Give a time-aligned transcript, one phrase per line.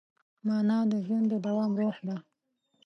[0.45, 2.15] مانا د ژوند د دوام روح ده.